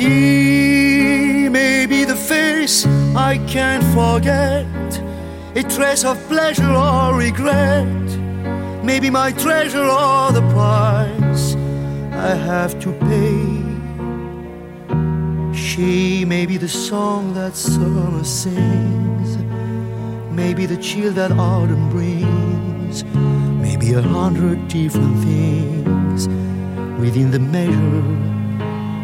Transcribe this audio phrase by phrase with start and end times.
[0.00, 4.64] She may be the face I can't forget,
[5.54, 7.84] a trace of pleasure or regret,
[8.82, 11.54] maybe my treasure or the price
[12.14, 13.60] I have to pay.
[15.52, 19.36] She may be the song that summer sings,
[20.32, 23.04] maybe the chill that autumn brings,
[23.60, 26.26] maybe a hundred different things
[26.98, 28.29] within the measure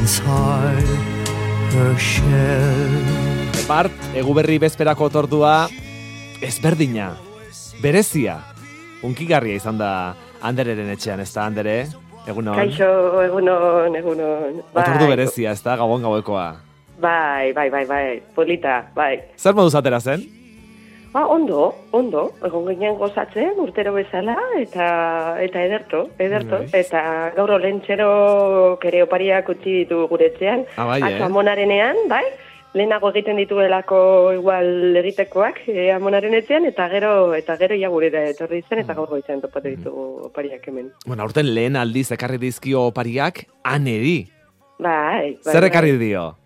[0.00, 0.88] inside
[1.76, 2.94] her shell.
[3.68, 5.68] Bart, eguberri bezperako tordua,
[6.40, 7.12] ezberdina,
[7.84, 8.38] berezia,
[9.04, 9.90] unkigarria izan da
[10.40, 11.74] Andereren etxean, ez da, Andere?
[12.24, 12.56] Egunon?
[12.56, 12.88] Kaixo,
[13.26, 14.62] egunon, egunon.
[14.72, 16.48] Otordu berezia, ez da, gabon gauekoa.
[17.00, 18.04] Bai, bai, bai, bai,
[18.36, 19.12] polita, bai.
[19.36, 20.24] Zer moduz atera zen?
[21.12, 24.84] Ba, ondo, ondo, egon ginen gozatzen, urtero bezala, eta
[25.42, 26.60] eta ederto, ederto.
[26.62, 26.84] Nice.
[26.84, 30.62] Eta gaur olentxero kere opariak utzi ditu gure etxean.
[30.76, 31.18] Ah, bai, eh?
[31.26, 32.22] Amonarenean, bai?
[32.78, 33.98] Lehenago egiten dituelako
[34.36, 38.84] igual egitekoak e, amonaren etxean, eta gero eta gero ja gure da etorri zen, Mm.
[38.84, 40.92] eta gaur goitzen topatu ditugu opariak hemen.
[41.06, 44.28] Bueno, aurten lehen aldiz ekarri dizkio opariak, aneri.
[44.78, 45.52] Bai, bai.
[45.52, 45.70] Zer bai.
[45.72, 46.36] ekarri dio?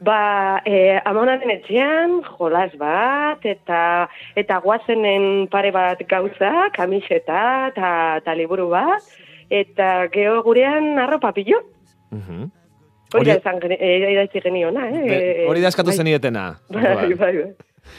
[0.00, 7.40] Ba, e, amonaren etxean, jolas bat, eta eta guazenen pare bat gauza, kamiseta,
[7.72, 7.90] eta
[8.24, 9.02] ta liburu bat,
[9.50, 11.58] eta geho gurean arropa pilo.
[12.10, 12.44] Mhm.
[13.08, 15.46] Hori Hori- da esan geni- e, idatzi geniona, eh?
[15.48, 15.96] Hori da eskatu bai.
[15.96, 16.58] zenietena.
[16.68, 17.54] Bai, bai, bai.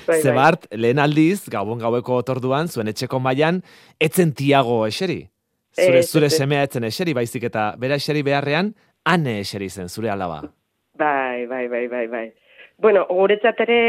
[0.08, 0.54] bai, Ze bai.
[0.72, 3.64] Lehen aldiz, gabon gaueko otorduan, zuen etxeko mailan,
[4.00, 5.28] etzen tiago eseri.
[5.74, 8.74] Zure, Ez, zure semea etzen eseri, baizik eta bera eseri beharrean,
[9.06, 10.44] ane eseri zen, zure alaba.
[11.00, 12.28] Bai, bai, bai, bai, bai.
[12.78, 13.82] Bueno, guretzat ere,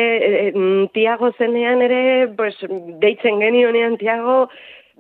[0.49, 2.55] e, mm, Tiago zenean ere, pues,
[3.03, 4.49] deitzen genionean Tiago,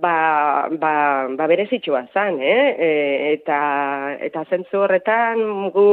[0.00, 0.92] ba, ba,
[1.38, 2.74] ba berezitxua zan, eh?
[2.86, 2.90] E,
[3.34, 3.58] eta,
[4.26, 5.86] eta zentzu horretan, gu,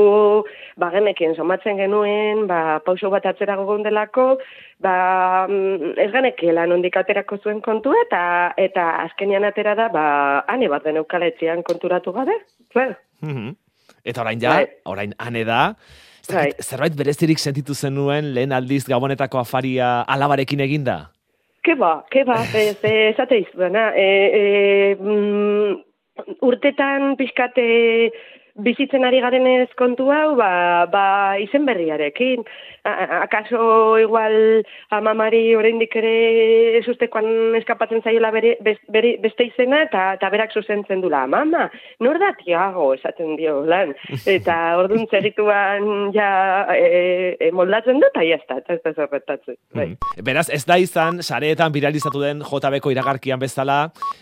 [0.81, 4.39] ba, genekien somatzen genuen, ba, pauso bat atzera gogon delako,
[4.81, 8.23] ba, mm, ez genekiela nondik aterako zuen kontua, eta,
[8.57, 10.07] eta azkenian atera da, ba,
[10.49, 12.41] ane bat deneukaletzean konturatu gabe,
[12.73, 12.97] claro.
[13.21, 13.55] Mhm.
[14.07, 14.67] Eta orain ja, Bai.
[14.87, 15.61] orain ane da,
[16.27, 16.51] Bai.
[16.59, 20.97] zerbait berezirik sentitu zenuen lehen aldiz gabonetako afaria alabarekin eginda?
[21.63, 22.77] Ke ba, ke ba, ez, ez,
[23.13, 23.89] esate izudana.
[23.95, 24.07] E,
[24.39, 24.43] e,
[24.99, 27.67] mm, urtetan pixkate
[28.57, 32.43] bizitzen ari garenez kontu hau, ba, ba izen berriarekin.
[32.87, 34.63] A, akaso igual
[34.95, 41.25] amamari oraindik ere esustekoan eskapatzen zaiola bere, bere, beste izena eta, eta berak zuzentzen dula.
[41.27, 41.67] Mama,
[42.03, 43.93] nor da Tiago esaten dio lan.
[44.37, 46.29] Eta orduan segituan ja
[46.73, 49.57] e, e, moldatzen dut, eta jazta, eta ez da zerretatzen.
[49.75, 49.87] Bai.
[49.93, 50.25] Mhm.
[50.27, 53.77] Beraz, ez da izan, sareetan viralizatu den JBko iragarkian bezala,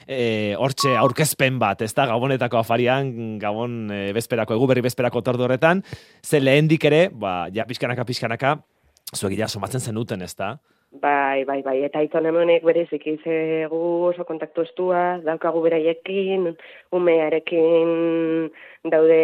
[0.08, 5.84] e, aurkezpen bat, ez da, gabonetako afarian, gabon e, bezperako, egu berri bezperako tordo horretan,
[6.24, 8.58] ze lehendik ere, ba, ja pixkanaka, pixkanaka,
[9.14, 10.58] zuek ja somatzen zenuten, ez da?
[11.02, 16.46] Bai, bai, bai, eta aiton hemenek bereziki ze gu oso kontaktu estua, daukagu beraiekin,
[16.96, 17.90] umearekin
[18.94, 19.20] daude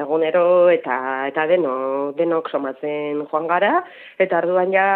[0.00, 0.96] egunero eta
[1.28, 1.76] eta deno,
[2.18, 3.84] denok somatzen joan gara,
[4.18, 4.88] eta arduan ja,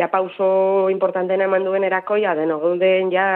[0.00, 3.28] ja pauso importantena eman duen erako, ja deno gauden ja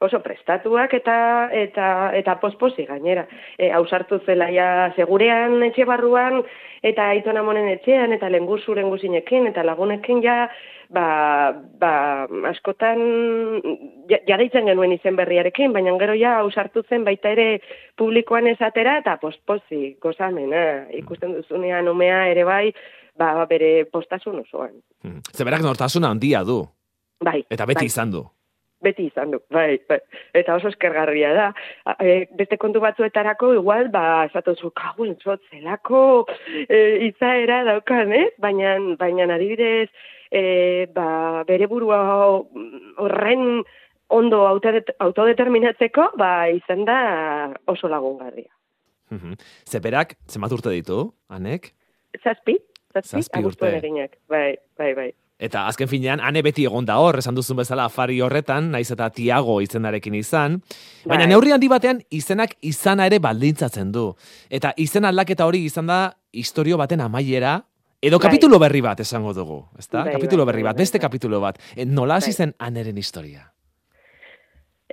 [0.00, 1.16] oso prestatuak eta
[1.52, 3.26] eta eta posposi gainera.
[3.58, 6.42] E, ausartu zela ja segurean etxe barruan
[6.82, 10.48] eta aitona monen etxean eta lenguzu lenguzinekin eta lagunekin ja
[10.90, 11.92] ba, ba
[12.50, 13.00] askotan
[14.10, 17.60] ja, ja deitzen genuen izen berriarekin, baina gero ja ausartu zen baita ere
[17.96, 22.74] publikoan esatera eta postpozi gozamena ikusten duzunean umea ere bai
[23.18, 24.74] ba, bere postasun osoan.
[25.04, 25.20] Mhm.
[25.32, 26.64] Ze berak nortasuna handia du,
[27.24, 27.86] Bai, eta beti bai.
[27.86, 28.24] izan du.
[28.84, 29.98] Beti izan du, bai, bai.
[30.36, 31.46] Eta oso eskergarria da.
[31.98, 35.16] E, beste kontu batzuetarako, igual, ba, esatuzu, kagun,
[35.50, 36.26] zelako
[36.68, 38.30] e, izaera daukan, ez?
[38.38, 39.88] Baina, baina adibidez,
[40.30, 42.02] e, ba, bere burua
[43.02, 43.64] horren
[44.14, 46.98] ondo autodet- autodeterminatzeko, ba, izan da
[47.66, 48.52] oso lagungarria.
[49.10, 49.34] Mhm.
[49.66, 51.72] Ze berak, zenbat urte ditu, anek?
[52.22, 52.58] Zazpi?
[52.94, 53.76] Zazpi, Zazpi urte.
[53.78, 54.18] eginak.
[54.28, 55.12] Bai, bai, bai.
[55.38, 59.08] Eta azken finean, ane beti egon da hor, esan duzun bezala afari horretan, naiz eta
[59.10, 60.60] Tiago izenarekin izan.
[61.04, 61.30] Baina Bai.
[61.32, 64.12] neurri handi batean, izenak izana ere baldintzatzen du.
[64.48, 65.98] Eta izen aldaketa hori izan da,
[66.32, 67.56] historio baten amaiera,
[68.00, 68.28] edo Bai.
[68.28, 70.04] kapitulo berri bat esango dugu, ezta?
[70.04, 71.58] Bai, kapitulo berri bat, beste kapitulo bat.
[71.74, 73.50] E, nola hasi zen aneren historia?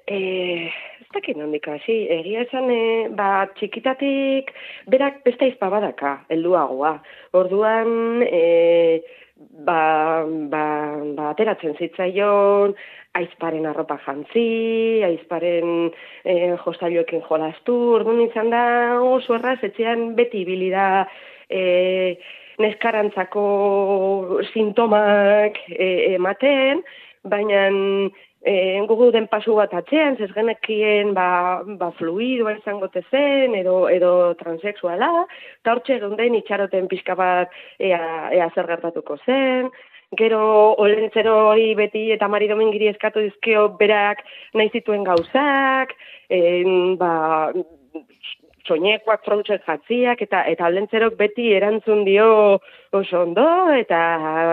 [0.07, 0.67] Eh,
[1.05, 4.49] ez dakit nondik hasi, egia esan, e, ba, txikitatik
[4.89, 6.97] berak beste izpa badaka, helduagoa.
[7.37, 9.03] Orduan, e,
[9.65, 10.65] ba, ba,
[11.15, 12.75] ba, ateratzen zitzaion,
[13.17, 15.91] aizparen arropa jantzi, aizparen
[16.23, 18.63] e, jostailuekin jolastu, orduan izan da
[19.03, 21.05] oso erraz, etxean beti ibili da
[21.49, 22.15] e,
[22.61, 23.45] neskarantzako
[24.51, 26.83] sintomak e, ematen,
[27.23, 27.67] baina
[28.41, 33.87] e, gugu den pasu bat atzean, ez genekien ba, ba fluidoa izango te zen, edo,
[33.89, 35.11] edo transexuala,
[35.61, 38.01] eta hortxe geunden itxaroten pixka bat ea,
[38.33, 39.69] ea zer gertatuko zen,
[40.17, 40.41] gero
[40.83, 45.93] olentzero hori beti eta Mari Domingiri eskatu dizkio berak nahi zituen gauzak,
[46.29, 47.13] en, ba,
[48.67, 52.27] soinekoak frontzen jatziak eta eta olentzerok beti erantzun dio
[52.91, 54.01] oso ondo eta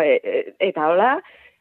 [0.05, 1.11] e- eta hola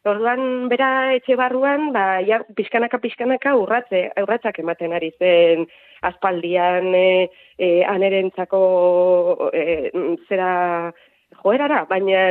[0.06, 5.66] Orduan bera etxe barruan, ba, ja, pixkanaka pixkanaka urratze, urratzak ematen ari zen
[6.08, 9.92] aspaldian e, e, anerentzako e,
[10.30, 10.94] zera
[11.42, 12.30] joerara, baina,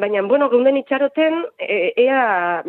[0.00, 2.62] baina bueno, geunden itxaroten, e, ea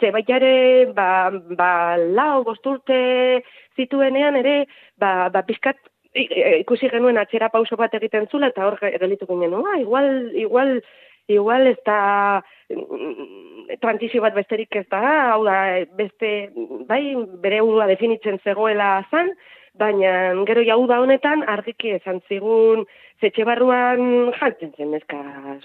[0.00, 3.42] zebaiare ba, ba, lau bosturte
[3.76, 4.66] zituenean ere,
[4.96, 5.76] ba, ba pixkat
[6.14, 6.28] i-
[6.62, 10.82] ikusi genuen atxera pauso bat egiten zula, eta hor ge- gelitu ginen, "Ah, igual, igual,
[11.28, 15.02] igual ez da mm, transizio bat besterik ez da,
[15.32, 15.56] hau da,
[15.98, 16.50] beste,
[16.88, 17.02] bai,
[17.44, 19.32] bere burua definitzen zegoela zan,
[19.78, 22.84] baina gero jau da honetan argiki esan zigun
[23.22, 25.18] zetxe barruan jantzen zen neska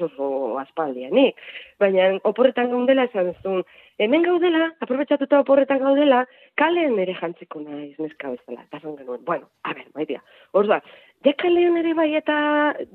[0.07, 1.35] oso aspaldianik.
[1.79, 3.63] Baina oporretan gaudela esan zuen,
[3.99, 6.23] hemen gaudela, aprobetsatuta oporretan gaudela,
[6.61, 8.63] kalean ere jantziko naiz neska bezala.
[8.67, 10.21] Eta zan genuen, bueno, a ber, maitea.
[10.53, 10.85] Orduan,
[11.25, 12.37] ja kalean ere bai eta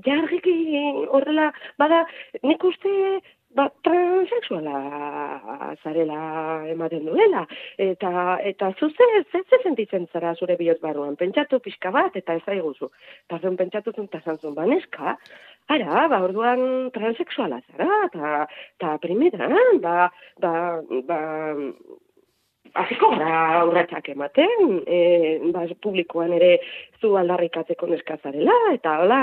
[0.07, 0.57] ja argiki
[1.11, 2.05] horrela, bada,
[2.43, 3.21] nik uste
[3.57, 6.21] ba, transexuala zarela
[6.73, 7.45] ematen duela.
[7.79, 12.45] Eta, eta zuze, ze, ze sentitzen zara zure bihotz barruan, pentsatu pixka bat, eta ez
[12.55, 12.91] aiguzu.
[13.27, 15.17] Eta zuen pentsatu zuen, eta zantzun, ba, neska,
[15.73, 18.47] ara, ba, orduan transexuala zara, eta,
[18.79, 20.09] eta primeran, ba,
[20.41, 20.55] ba,
[21.09, 21.21] ba,
[22.73, 24.99] Aziko gara urratxak ematen, e,
[25.53, 26.55] ba, publikoan ere
[27.03, 29.19] zu aldarrikatzeko neskazarela, eta hola,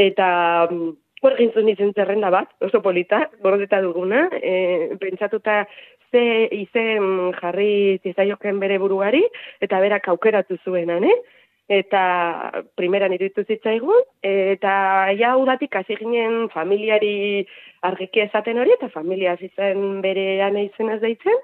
[0.00, 0.28] eta
[0.70, 5.64] mm, hor gintzun izen zerrenda bat, oso polita, gordeta duguna, e, pentsatuta
[6.12, 9.24] ze izen jarri zizaioken bere buruari,
[9.60, 11.16] eta berak aukeratu zuenan, eh?
[11.66, 17.46] eta primeran iruditu zitzaigun, eta ja udatik hasi ginen familiari
[17.82, 21.42] argiki esaten hori, eta familia hasi zen bere ane izenaz deitzen,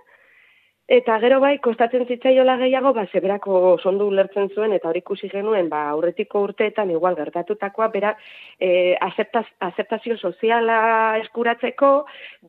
[0.90, 5.68] Eta gero bai, kostatzen zitzaiola gehiago, ba, zeberako sondu ulertzen zuen, eta hori ikusi genuen,
[5.70, 8.10] ba, aurretiko urteetan igual gertatutakoa, bera,
[8.58, 11.90] e, aceptaz, aceptazio soziala eskuratzeko,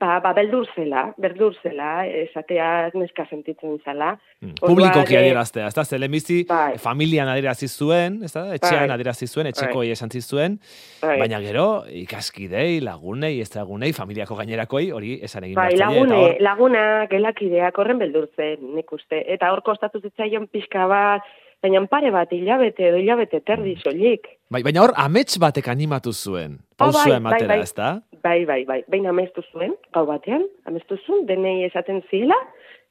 [0.01, 4.15] ba, ba, beldur zela, beldur zela, esatea neska sentitzen zela.
[4.41, 6.80] Mm, Orduan, Publikoki eh, adieraztea, ez da, ze lehenbizi Bai.
[6.81, 8.95] familian adierazi zuen, ez da, etxean Bai.
[8.97, 10.57] adierazi zuen, etxekoi esan zuen,
[11.01, 11.19] Bai.
[11.21, 16.44] baina gero ikaskidei, lagunei, ez lagunei, familiako gainerakoi, hori esan egin Bai, lagune, eta hor,
[16.50, 16.83] laguna,
[17.13, 18.01] gelakideak horren
[18.38, 19.24] beldurtzen, nik uste.
[19.33, 21.21] Eta hor kostatu zitzaion pixka bat,
[21.63, 24.28] baina pare bat hilabete edo hilabete terdi soilik.
[24.49, 27.63] bai, baina hor amets batek animatu zuen, Oh, pausua bai, ematera, bai, bai.
[27.63, 28.02] ez da?
[28.23, 28.83] Bai, bai, bai.
[28.87, 32.35] Behin amestu zuen, gau batean, amestu zuen, denei esaten ziela,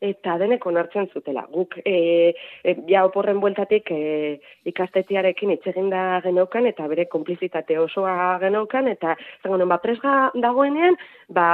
[0.02, 1.44] eta denek onartzen zutela.
[1.52, 4.00] Guk, e, e, ja oporren bueltatik e,
[4.72, 10.98] ikastetziarekin itxeginda geneukan, eta bere konplizitate osoa geneukan, eta zango non, ba, presga dagoenean,
[11.30, 11.46] ba,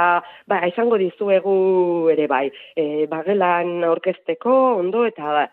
[0.49, 1.55] ba, izango dizuegu
[2.15, 5.47] ere bai, e, bagelan aurkezteko, ondo, eta ba,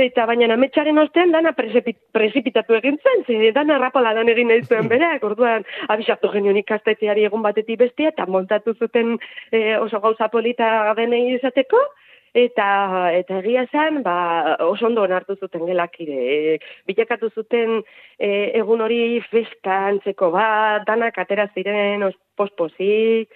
[0.00, 4.86] Eta baina ametsaren ostean dana presepit, presipitatu egin zen, ze dana rapaladan egin nahi zuen
[4.88, 9.18] bereak, orduan abisatu genion ikastetxeari egun batetik bestia, eta montatu zuten
[9.50, 11.82] e, oso gauza polita denei izateko,
[12.34, 12.66] eta
[13.12, 16.18] eta egia zen, ba, oso ondo onartu zuten gelakire.
[16.18, 16.58] E,
[16.88, 17.82] bilakatu zuten
[18.18, 23.28] e, egun hori festa antzeko bat, danak atera ziren os- pospozik,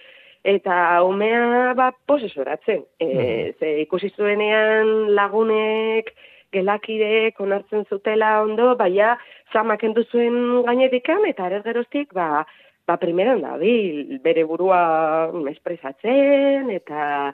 [0.43, 2.83] eta umea ba posesoratzen.
[2.99, 6.13] E, ze ikusi zuenean lagunek
[6.51, 9.17] gelakidek onartzen zutela ondo, baina
[9.53, 12.45] zamak zuen gainetikan, eta ere geroztik, ba,
[12.87, 13.57] ba primeran da,
[14.23, 17.33] bere burua espresatzen, eta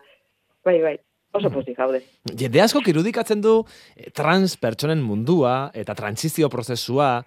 [0.65, 0.97] bai, bai.
[1.33, 2.03] Oso pozik gaude.
[2.37, 3.59] Jende asko irudikatzen du
[3.95, 7.23] eh, trans pertsonen mundua eta transizio prozesua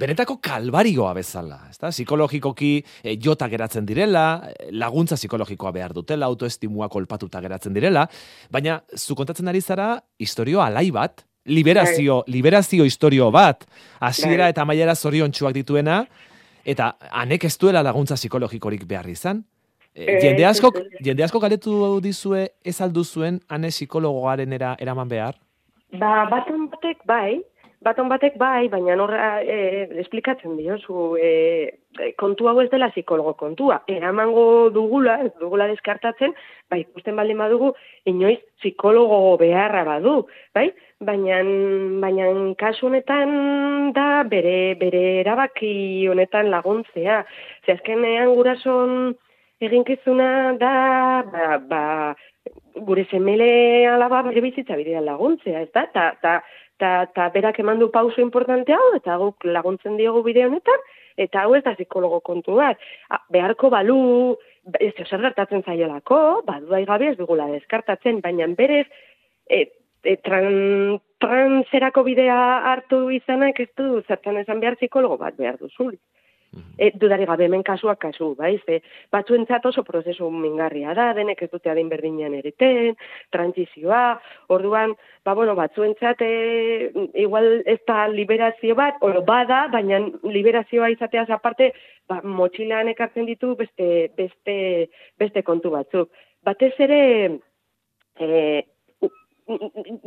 [0.00, 1.90] benetako kalbarioa bezala, ezta?
[1.90, 8.06] Psikologikoki e, jota geratzen direla, eh, laguntza psikologikoa behar dutela, autoestimua kolpatuta geratzen direla,
[8.50, 12.32] baina zu kontatzen ari zara historio alai bat, liberazio, bai.
[12.32, 13.66] liberazio historio bat,
[14.00, 14.54] hasiera bai.
[14.54, 16.04] eta maiera zoriontsuak dituena,
[16.64, 19.44] eta anek ez duela laguntza psikologikorik behar izan,
[19.94, 20.70] E, jende asko
[21.02, 25.34] jende asko galetu dizue ez aldu zuen ane psikologoaren era eraman behar.
[25.98, 27.40] Ba, baton batek bai,
[27.82, 33.80] baton batek bai, baina norra eh esplikatzen diozu eh kontu hau ez dela psikologo kontua.
[33.88, 36.34] Eramango dugula, ez dugula deskartatzen,
[36.70, 37.72] bai, ikusten baldin badugu
[38.04, 40.70] inoiz psikologo beharra badu, bai?
[41.00, 41.40] Baina
[42.00, 47.24] baina kasu honetan da bere bere erabaki honetan laguntzea.
[47.66, 49.16] Ze azkenean gurason
[49.60, 50.74] eginkizuna da,
[51.32, 51.82] ba, ba,
[52.88, 55.84] gure semele alaba bere bizitza bidea laguntzea, ez da?
[55.94, 56.38] Ta, ta,
[56.80, 60.86] ta, ta berak eman du pauso importante hau, eta guk laguntzen diogu bideo honetan,
[61.20, 62.80] eta hau ez da psikologo kontu bat.
[63.30, 64.36] beharko balu,
[64.80, 68.86] ez zer gertatzen zaiolako, badu gabe ez dugula deskartatzen, baina berez,
[69.48, 69.66] e,
[70.04, 72.40] e, tran, transerako bidea
[72.72, 76.00] hartu izanak ez du zertan esan behar psikologo bat behar duzulik.
[76.78, 78.80] E, dudari gabe hemen kasuak kasu, bai, ze
[79.14, 82.96] batzuentzat oso prozesu mingarria da, denek ez dute adin berdinean ereten,
[83.30, 84.18] transizioa,
[84.56, 86.32] orduan, ba, bueno, batzuentzat e,
[87.22, 91.70] igual ez da liberazio bat, oro bada, baina liberazioa izateaz aparte,
[92.10, 94.56] ba, motxilean ekartzen ditu beste, beste,
[95.22, 96.10] beste kontu batzuk.
[96.42, 97.00] Batez ere,
[98.18, 98.66] e,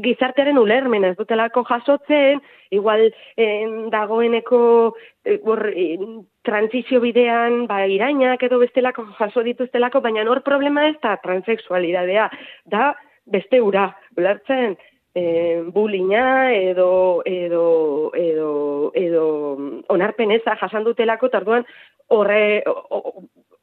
[0.04, 3.06] gizartearen ulermen ez dutelako jasotzen, igual
[3.38, 4.62] en, dagoeneko
[5.26, 5.38] e,
[6.44, 12.30] transizio bidean ba, irainak edo bestelako jaso dituztelako, baina hor problema ez da transexualidadea,
[12.66, 12.94] da
[13.26, 14.78] beste ura, ulertzen,
[15.16, 19.26] e, bulina edo, edo, edo, edo
[19.94, 21.66] onarpen eza jasan dutelako, tarduan
[22.14, 22.64] horre,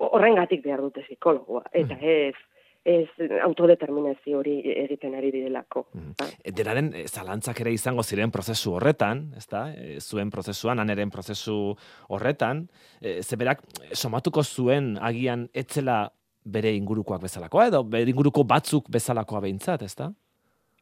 [0.00, 2.16] horrengatik behar dute psikologoa, eta mm.
[2.30, 3.08] ez, ez
[3.44, 5.84] autodeterminazio hori egiten ari direlako.
[5.92, 6.30] Mm.
[6.56, 9.66] Denaren, eh, zalantzak ere izango ziren prozesu horretan, ezta?
[9.74, 11.74] E, zuen prozesuan, aneren prozesu
[12.08, 12.68] horretan,
[13.00, 16.06] e, zeberak somatuko zuen agian etzela
[16.44, 20.10] bere ingurukoak bezalakoa, edo bere inguruko batzuk bezalakoa behintzat, ezta?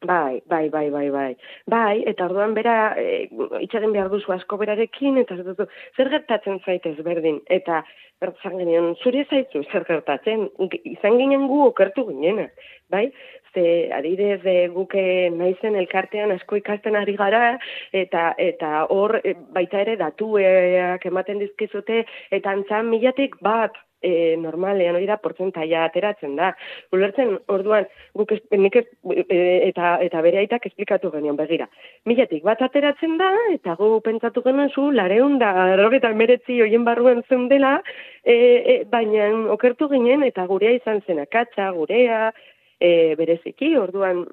[0.07, 1.37] Bai, bai, bai, bai, bai.
[1.67, 3.26] Bai, eta orduan bera, e,
[3.64, 5.35] itxagen behar duzu asko berarekin, eta
[5.97, 7.81] zer gertatzen zaitez berdin, eta
[8.23, 10.47] bertzan genion, zure zaitu zer gertatzen,
[10.93, 12.45] izan ginen gu okertu ginen,
[12.95, 13.09] bai?
[13.55, 13.64] Ze,
[13.99, 15.02] adidez, e, guke
[15.35, 17.59] naizen elkartean asko ikasten ari gara,
[17.90, 22.05] eta eta hor e, baita ere datuak ematen dizkizute,
[22.38, 26.52] eta antzan milatik bat, e, normalean hori da portzentaia ateratzen da.
[26.95, 28.85] Ulertzen orduan guk ez, nik e,
[29.69, 31.69] eta eta bere aitak esplikatu genion begira.
[32.09, 37.25] Milatik bat ateratzen da eta gu pentsatu genuen zu lareun da errogeta meretzi hoien barruan
[37.28, 37.78] zen dela,
[38.25, 42.28] e, e, baina okertu ginen eta gurea izan zen akatsa, gurea,
[42.80, 44.25] e, bereziki, orduan,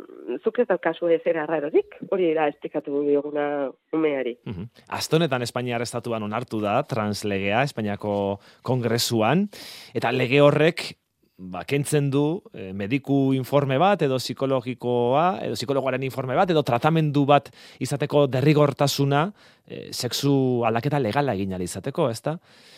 [0.43, 4.37] zuk ez daukazu ez era rarorik, hori da esplikatu dioguna umeari.
[4.45, 4.67] Uh -huh.
[4.87, 9.49] Astonetan Espainiar estatuan onartu da, translegea, Espainiako kongresuan,
[9.93, 10.97] eta lege horrek
[11.37, 17.25] ba, kentzen du eh, mediku informe bat, edo psikologikoa, edo psikologoaren informe bat, edo tratamendu
[17.27, 17.51] bat
[17.83, 19.27] izateko derrigortasuna,
[19.67, 22.37] e, sexu aldaketa legala egin izateko, ezta?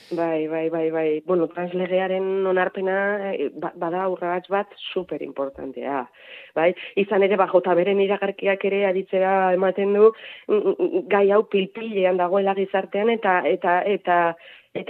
[0.09, 1.21] Bai, bai, bai, bai.
[1.25, 6.05] Bueno, translegearen onarpena eh, ba, bada urratz bat super importantea.
[6.55, 10.13] Bai, izan ere bajota beren iragarkiak ere aditzera ematen du
[10.47, 14.21] mm, mm, mm, gai hau pilpilean dagoela gizartean eta eta eta eta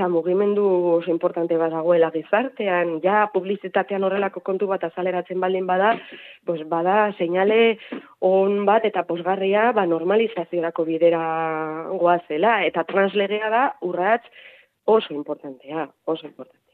[0.10, 0.64] mugimendu
[0.98, 5.98] oso importante bat dagoela gizartean, ja publizitatean horrelako kontu bat azaleratzen baldin bada,
[6.46, 7.78] pues bada seinale
[8.20, 14.26] on bat eta posgarria ba normalizaziorako bidera goazela eta translegea da urrats
[14.86, 16.67] oso importantea, oso importantea.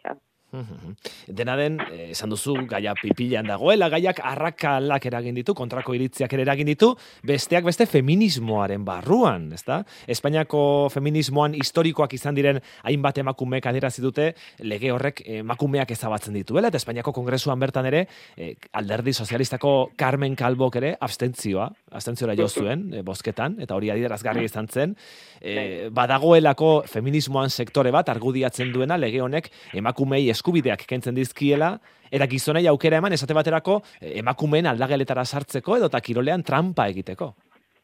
[1.27, 6.45] Dena den, eh, esan duzu, gaia pipilan dagoela, gaiak arrakalak eragin ditu, kontrako iritziak ere
[6.45, 6.91] eragin ditu,
[7.25, 9.81] besteak beste feminismoaren barruan, ezta?
[10.07, 14.29] Espainiako feminismoan historikoak izan diren hainbat emakumeek adierazi dute
[14.60, 18.07] lege horrek emakumeak ezabatzen dituela, eta Espainiako kongresuan bertan ere,
[18.38, 24.45] eh, alderdi sozialistako Carmen Calbok ere, abstentzioa, abstentziora jo zuen, eh, bosketan, eta hori adierazgarri
[24.45, 24.95] izan zen,
[25.39, 31.77] e, badagoelako feminismoan sektore bat, argudiatzen duena, lege honek emakumei eskubideak kentzen dizkiela,
[32.13, 37.33] eta gizonei aukera eman esate baterako eh, emakumeen aldageletara sartzeko edo ta kirolean trampa egiteko.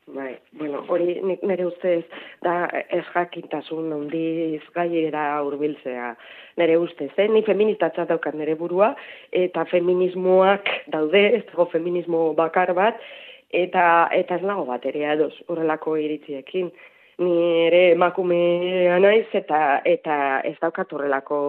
[0.10, 2.02] Bai, bueno, hori nik nire ustez
[2.42, 6.16] da ez jakintasun handiz gaiera hurbiltzea
[6.58, 7.28] nire ustez, eh?
[7.30, 8.96] ni feministatza daukat nire burua,
[9.32, 12.98] eta feminismoak daude, ez dago feminismo bakar bat,
[13.50, 16.72] eta eta ez nago bat ere ados horrelako iritziekin.
[17.20, 21.40] Ni ere emakumea naiz eta eta ez daukat horrelako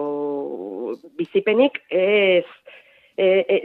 [1.17, 2.43] bizipenik ez
[3.15, 3.61] e, e,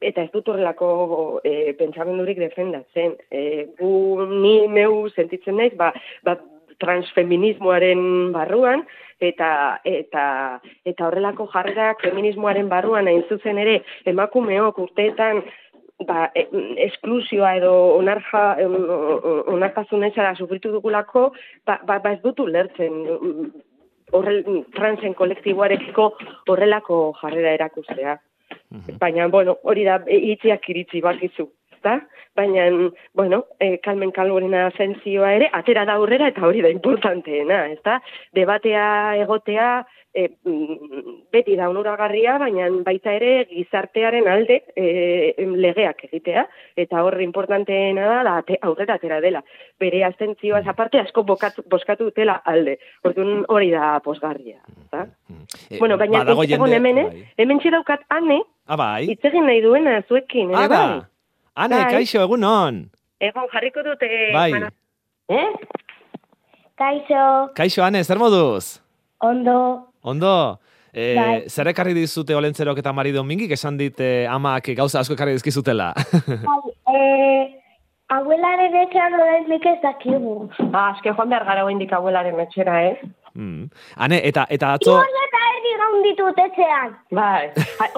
[0.00, 3.16] eta ez dut horrelako e, pentsamendurik defendatzen.
[3.30, 5.90] E, gu ni meu sentitzen naiz, ba,
[6.22, 6.38] ba
[6.80, 8.84] transfeminismoaren barruan
[9.20, 10.24] eta eta
[10.88, 13.80] eta horrelako jarrerak feminismoaren barruan hain zuzen ere
[14.12, 15.42] emakumeok urteetan
[16.06, 16.46] ba, e,
[16.86, 18.44] esklusioa edo onarja,
[19.52, 21.30] onartasun etxara sufritu dugulako,
[21.66, 22.96] ba, ba, ba ez dutu lertzen
[24.12, 24.42] horrel,
[24.76, 26.10] transen kolektiboarekiko
[26.48, 28.18] horrelako jarrera erakustea.
[28.70, 28.98] Mhm.
[28.98, 31.48] Baina, bueno, hori da, itziak iritzi bakizu,
[31.80, 32.06] ezta?
[32.36, 32.68] Baina,
[33.14, 38.00] bueno, e, kalmen kalborena zentzioa ere, atera da aurrera eta hori da importanteena, ezta?
[38.32, 39.84] Debatea egotea,
[40.14, 40.28] e,
[41.32, 46.46] beti da onuragarria, baina baita ere gizartearen alde e, legeak egitea,
[46.76, 49.42] eta horre importanteena da, da ate, aurrera atera dela.
[49.80, 52.78] Bere astentzioa aparte asko bokatu, boskatu dutela alde.
[53.04, 54.60] Orduan hori da posgarria.
[54.92, 55.06] Da?
[55.68, 57.24] E, bueno, baina ez egon hemen, bai.
[57.38, 59.08] hemen txedaukat ane, ah, bai.
[59.10, 60.54] itzegin nahi duena zuekin.
[60.54, 61.09] Ah, bai.
[61.56, 61.92] Ane, bai.
[61.98, 62.80] kaixo, egun hon.
[63.20, 64.08] Egon jarriko dute.
[64.34, 64.50] Bai.
[65.30, 65.46] Eh?
[66.80, 67.24] Kaixo.
[67.56, 68.80] Kaixo, Ane, zer moduz?
[69.20, 69.86] Ondo.
[70.02, 70.58] Ondo,
[70.94, 71.48] e, bai.
[71.48, 75.90] zer ekarri dizute olentzerok eta mari domingik, esan dit eh, amak gauza asko ekarri dizkizutela?
[76.48, 77.00] bai, e,
[78.16, 80.48] abuelaren etxean horrein nik ez dakigu.
[80.72, 83.10] Ah, eske joan behar gara indik abuelaren etxera, eh?
[83.34, 83.68] Mm.
[83.96, 84.96] Ane, eta, eta atzo...
[84.98, 86.96] Iorda eta erdi gaun ditut etxean.
[87.14, 87.50] Bai,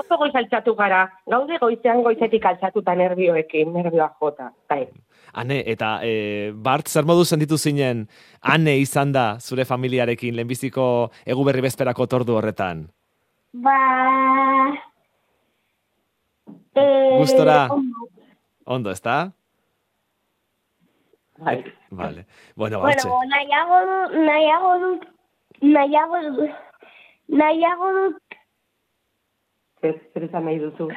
[0.03, 4.87] oso goiz altzatu gara, gaude goizean goizetik altzatuta nervioekin, nervioa jota, bai.
[5.33, 8.05] Ane, eta e, Bart, zer modu sentitu zinen,
[8.43, 10.87] ane izan da zure familiarekin lehenbiziko
[11.25, 12.85] egu berri bezperako tordu horretan?
[13.53, 13.79] Ba...
[16.77, 16.85] E,
[17.19, 17.69] Gustora?
[17.73, 18.11] Ondo,
[18.77, 19.33] ondo ezta?
[21.43, 21.65] Bai.
[21.91, 22.27] Vale.
[22.55, 23.79] Bueno, bueno nahiago
[24.27, 24.91] nahiago du,
[25.63, 26.49] nahiago du,
[27.29, 28.05] nahiago du,
[29.81, 30.91] zer, zer nahi duzu?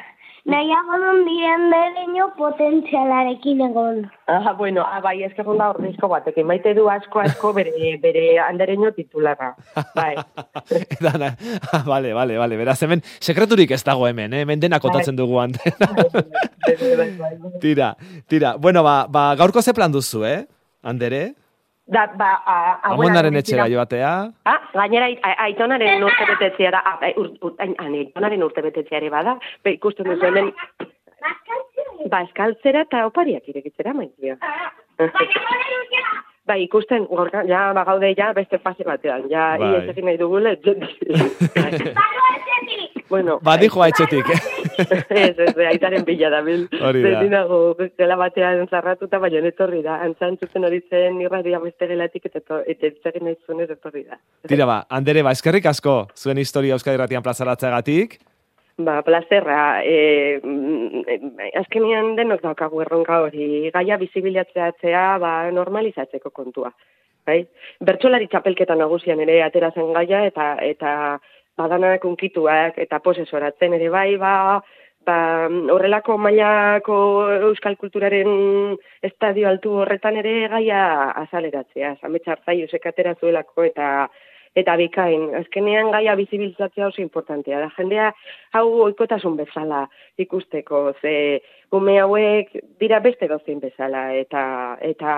[0.46, 3.96] nahiago duen diren bereño potentzialarekin egon.
[4.30, 8.38] Ah, bueno, ah, bai, ez kegon da horrizko batek, maite du asko asko bere, bere
[8.44, 9.54] andereño titularra.
[9.96, 10.14] Bai.
[11.04, 11.32] Dana,
[11.72, 14.44] ah, vale, vale, vale, beraz, hemen, sekreturik ez dago hemen, eh?
[14.46, 15.90] hemen denak otatzen dugu antena.
[17.64, 17.94] tira,
[18.30, 20.44] tira, bueno, ba, ba, gaurko ze plan duzu, eh,
[20.86, 21.34] Andere?
[21.86, 22.54] Da, ba, a,
[22.90, 24.10] Amonaren etxera joatea.
[24.50, 25.06] Ah, gainera,
[25.44, 26.80] aitonaren urte betetzea da,
[27.14, 30.50] ur, ur, aitonaren urte betetzea ere bada, be, ikusten duzu hemen...
[32.10, 34.34] Ba, eskaltzera eta opariak irekitzera, maitea.
[36.46, 39.72] Ba, ikusten, gorka, ja, ba, gaude, ja, beste fase batean, ja, bai.
[39.76, 40.56] ies egin nahi dugule,
[43.12, 44.65] bueno, ba, dijo haitxetik, eh?
[45.24, 46.66] ez, ez, aitaren bila da, bil.
[46.80, 47.10] Hori da.
[47.10, 47.58] Zendinago,
[47.98, 49.98] gela batean zarratuta, baina netorri da.
[50.06, 54.20] Antzantzuten hori zen irradia beste gelatik, eta etzegin nahi zuen ez etorri da.
[54.48, 58.18] Tira ba, Andere, ba, eskerrik asko, zuen historia Euskadi Ratian plazaratzeagatik.
[58.76, 60.36] Ba, plazerra, e,
[61.56, 66.74] azkenian denok daukagu erronka hori, gaia bizibilatzea, ba, normalizatzeko kontua.
[67.26, 67.40] Bai?
[67.82, 70.90] Bertxolari txapelketa nagusian ere atera zen gaia, eta, eta
[71.56, 74.60] badanak unkituak eta posesoratzen ere bai, ba,
[75.06, 75.18] ba,
[75.74, 76.98] horrelako mailako
[77.50, 78.76] euskal kulturaren
[79.08, 80.80] estadio altu horretan ere gaia
[81.24, 84.08] azaleratzea, zametxar zaio sekatera zuelako eta
[84.56, 85.28] eta bikain.
[85.42, 87.68] Azkenean gaia bizibilizatzea oso importantea da.
[87.76, 88.10] Jendea
[88.56, 89.84] hau oikotasun bezala
[90.18, 91.42] ikusteko, ze
[91.76, 94.42] ume hauek dira beste dozein bezala eta
[94.80, 95.16] eta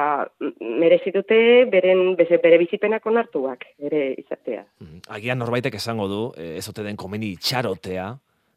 [0.60, 4.64] merezi dute beren bere bizipenak onartuak ere izatea.
[4.80, 8.08] Mm, agian norbaitek esango du, eh, ez ote den komeni txarotea,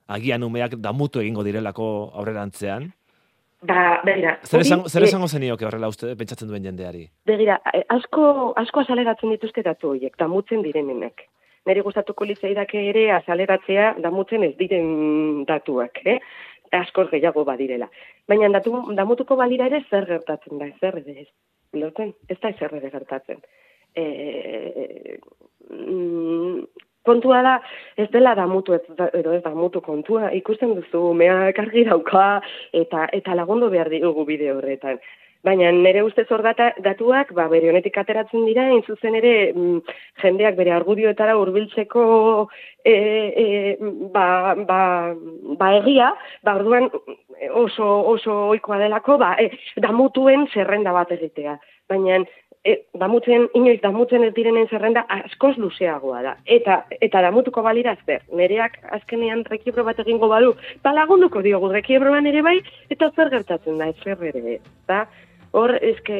[0.08, 2.92] agian umeak damutu egingo direlako aurrerantzean.
[3.62, 4.38] Ba, begira.
[4.44, 7.04] Zer esango, zer esango zenioke horrela uste pentsatzen duen jendeari?
[7.30, 11.28] Begira, eh, asko, asko azaleratzen dituzte datu horiek, damutzen direnenek.
[11.70, 16.18] Neri gustatuko litzaidake ere azaleratzea damutzen ez diren datuak, eh?
[16.72, 17.90] askoz gehiago badirela.
[18.32, 21.28] Baina datu, damutuko balira ere zer gertatzen da, zer ere ez.
[21.78, 23.44] Loten, ez da zer ere gertatzen.
[23.96, 25.18] E,
[25.70, 26.64] mm,
[27.08, 27.56] kontua da,
[27.98, 28.84] ez dela damutu, ez,
[29.14, 32.42] edo ez damutu kontua, ikusten duzu, mea kargi dauka,
[32.84, 35.02] eta, eta lagundu behar ditugu bide horretan.
[35.42, 40.58] Baina nire ustez hor datuak, ba, bere honetik ateratzen dira, hain zuzen ere, mm, jendeak
[40.60, 42.04] bere argudioetara hurbiltzeko
[42.86, 43.46] e, e,
[44.14, 44.82] ba, ba,
[45.58, 46.12] ba egia,
[46.46, 46.92] ba, orduan
[47.58, 49.50] oso, oso oikoa delako, ba, e,
[49.82, 51.58] damutuen zerrenda bat egitea.
[51.90, 52.22] Baina,
[52.64, 56.36] e, damutzen, inoiz damutzen ez direnen zerrenda askoz luzeagoa da.
[56.46, 62.30] Eta, eta damutuko balira zer, nereak azkenean rekiebro bat egingo badu, ba lagunduko diogu rekiebroan
[62.30, 62.58] ere bai,
[62.94, 65.06] eta zer gertatzen da, zer ere, eta
[65.58, 66.18] hor, eske,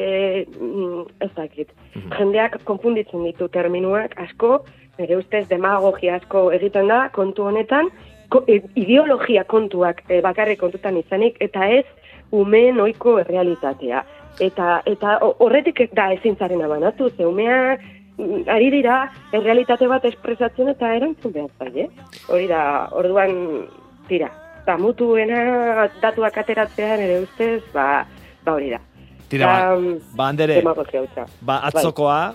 [0.58, 1.72] mm, ez dakit,
[2.18, 4.58] jendeak konfunditzen ditu terminuak asko,
[4.98, 7.88] nire ustez demagogia asko egiten da, kontu honetan,
[8.32, 11.86] ko, e, ideologia kontuak e, bakarrik kontutan izanik, eta ez
[12.32, 14.02] umeen oiko errealitatea.
[14.40, 17.80] Eta, eta ho- horretik da ezintzaren abanatu, ze umeak
[18.18, 21.88] mm, ari dira errealitate bat espresatzen eta erantzun behar zaie.
[22.28, 23.66] Hori da, orduan,
[24.08, 24.30] tira,
[24.66, 28.04] damutuena datuak ateratzea nire ustez, ba,
[28.44, 28.80] ba hori da.
[29.28, 29.76] Tira, ba,
[30.16, 31.26] ba andere, demagogia hutsa.
[31.40, 32.34] ba atzokoa,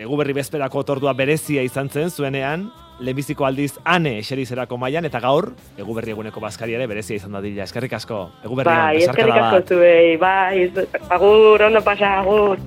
[0.00, 2.70] eguberri bezperako otordua berezia izan zen zuenean,
[3.00, 7.64] lehenbiziko aldiz ane eserizerako mailan eta gaur, eguberri eguneko bazkaria ere berezia izan dadila.
[7.68, 10.70] Eskerrik asko, eguberrian, Bai, eskerrik asko zuei, bai,
[11.16, 12.60] agur, ondo pasa, agur.